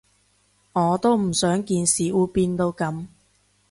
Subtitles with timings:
[0.73, 3.05] 我都唔想件事會變到噉